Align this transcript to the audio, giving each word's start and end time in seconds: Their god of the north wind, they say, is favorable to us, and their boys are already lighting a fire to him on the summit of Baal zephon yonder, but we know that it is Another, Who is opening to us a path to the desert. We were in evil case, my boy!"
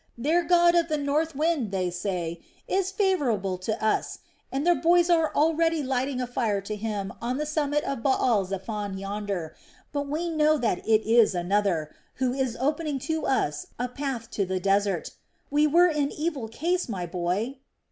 Their 0.17 0.43
god 0.43 0.73
of 0.73 0.87
the 0.87 0.97
north 0.97 1.35
wind, 1.35 1.69
they 1.69 1.91
say, 1.91 2.41
is 2.67 2.89
favorable 2.91 3.59
to 3.59 3.85
us, 3.85 4.17
and 4.51 4.65
their 4.65 4.73
boys 4.73 5.11
are 5.11 5.31
already 5.35 5.83
lighting 5.83 6.19
a 6.19 6.25
fire 6.25 6.59
to 6.59 6.75
him 6.75 7.13
on 7.21 7.37
the 7.37 7.45
summit 7.45 7.83
of 7.83 8.01
Baal 8.01 8.43
zephon 8.43 8.97
yonder, 8.97 9.55
but 9.93 10.07
we 10.07 10.31
know 10.31 10.57
that 10.57 10.79
it 10.87 11.03
is 11.07 11.35
Another, 11.35 11.93
Who 12.15 12.33
is 12.33 12.57
opening 12.59 12.97
to 13.13 13.27
us 13.27 13.67
a 13.77 13.87
path 13.87 14.31
to 14.31 14.43
the 14.43 14.59
desert. 14.59 15.11
We 15.51 15.67
were 15.67 15.89
in 15.89 16.11
evil 16.11 16.47
case, 16.47 16.89
my 16.89 17.05
boy!" 17.05 17.57